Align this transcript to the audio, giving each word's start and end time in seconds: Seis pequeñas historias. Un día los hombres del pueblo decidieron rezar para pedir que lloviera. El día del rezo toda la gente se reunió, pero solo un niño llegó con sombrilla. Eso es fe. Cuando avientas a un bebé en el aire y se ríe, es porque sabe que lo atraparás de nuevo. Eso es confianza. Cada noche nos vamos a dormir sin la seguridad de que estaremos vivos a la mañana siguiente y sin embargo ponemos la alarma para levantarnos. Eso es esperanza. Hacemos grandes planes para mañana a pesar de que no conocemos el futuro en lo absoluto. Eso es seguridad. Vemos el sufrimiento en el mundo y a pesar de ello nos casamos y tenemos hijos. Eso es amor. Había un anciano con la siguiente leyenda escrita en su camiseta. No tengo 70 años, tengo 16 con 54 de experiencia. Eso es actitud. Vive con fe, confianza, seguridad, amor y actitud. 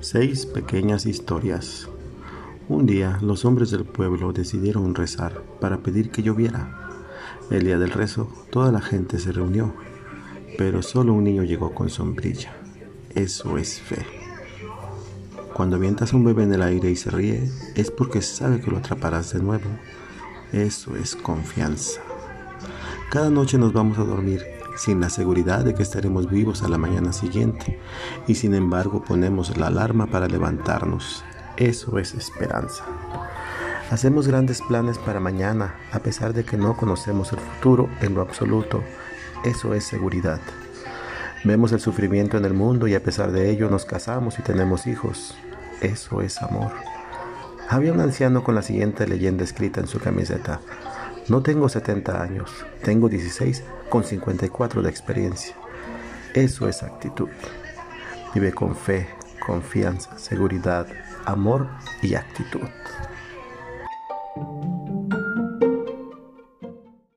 Seis 0.00 0.46
pequeñas 0.46 1.06
historias. 1.06 1.88
Un 2.68 2.86
día 2.86 3.18
los 3.20 3.44
hombres 3.44 3.72
del 3.72 3.84
pueblo 3.84 4.32
decidieron 4.32 4.94
rezar 4.94 5.42
para 5.60 5.78
pedir 5.78 6.12
que 6.12 6.22
lloviera. 6.22 7.00
El 7.50 7.64
día 7.64 7.78
del 7.78 7.90
rezo 7.90 8.32
toda 8.50 8.70
la 8.70 8.80
gente 8.80 9.18
se 9.18 9.32
reunió, 9.32 9.74
pero 10.56 10.82
solo 10.82 11.14
un 11.14 11.24
niño 11.24 11.42
llegó 11.42 11.74
con 11.74 11.90
sombrilla. 11.90 12.56
Eso 13.16 13.58
es 13.58 13.80
fe. 13.80 14.06
Cuando 15.52 15.74
avientas 15.74 16.12
a 16.12 16.16
un 16.16 16.24
bebé 16.24 16.44
en 16.44 16.54
el 16.54 16.62
aire 16.62 16.88
y 16.92 16.96
se 16.96 17.10
ríe, 17.10 17.50
es 17.74 17.90
porque 17.90 18.22
sabe 18.22 18.60
que 18.60 18.70
lo 18.70 18.78
atraparás 18.78 19.32
de 19.32 19.42
nuevo. 19.42 19.68
Eso 20.52 20.94
es 20.94 21.16
confianza. 21.16 22.00
Cada 23.10 23.30
noche 23.30 23.58
nos 23.58 23.72
vamos 23.72 23.98
a 23.98 24.04
dormir 24.04 24.44
sin 24.76 25.00
la 25.00 25.10
seguridad 25.10 25.64
de 25.64 25.74
que 25.74 25.82
estaremos 25.82 26.30
vivos 26.30 26.62
a 26.62 26.68
la 26.68 26.78
mañana 26.78 27.12
siguiente 27.12 27.78
y 28.26 28.36
sin 28.36 28.54
embargo 28.54 29.02
ponemos 29.02 29.56
la 29.56 29.66
alarma 29.66 30.06
para 30.06 30.28
levantarnos. 30.28 31.24
Eso 31.56 31.98
es 31.98 32.14
esperanza. 32.14 32.84
Hacemos 33.90 34.28
grandes 34.28 34.62
planes 34.62 34.98
para 34.98 35.18
mañana 35.18 35.74
a 35.92 35.98
pesar 35.98 36.32
de 36.32 36.44
que 36.44 36.56
no 36.56 36.76
conocemos 36.76 37.32
el 37.32 37.38
futuro 37.38 37.88
en 38.00 38.14
lo 38.14 38.20
absoluto. 38.20 38.82
Eso 39.44 39.74
es 39.74 39.84
seguridad. 39.84 40.40
Vemos 41.44 41.72
el 41.72 41.80
sufrimiento 41.80 42.36
en 42.36 42.44
el 42.44 42.54
mundo 42.54 42.86
y 42.86 42.94
a 42.94 43.02
pesar 43.02 43.32
de 43.32 43.50
ello 43.50 43.70
nos 43.70 43.84
casamos 43.84 44.38
y 44.38 44.42
tenemos 44.42 44.86
hijos. 44.86 45.34
Eso 45.80 46.20
es 46.20 46.42
amor. 46.42 46.72
Había 47.68 47.92
un 47.92 48.00
anciano 48.00 48.44
con 48.44 48.54
la 48.54 48.62
siguiente 48.62 49.06
leyenda 49.06 49.44
escrita 49.44 49.80
en 49.80 49.86
su 49.86 49.98
camiseta. 50.00 50.60
No 51.28 51.42
tengo 51.42 51.68
70 51.68 52.22
años, 52.22 52.50
tengo 52.82 53.10
16 53.10 53.62
con 53.90 54.02
54 54.02 54.80
de 54.80 54.88
experiencia. 54.88 55.54
Eso 56.32 56.68
es 56.68 56.82
actitud. 56.82 57.28
Vive 58.34 58.52
con 58.52 58.74
fe, 58.74 59.08
confianza, 59.44 60.18
seguridad, 60.18 60.86
amor 61.26 61.68
y 62.00 62.14
actitud. 62.14 62.68